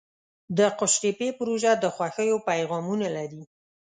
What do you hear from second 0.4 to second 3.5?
د قوشتېپې پروژه د خوښیو پیغامونه لري.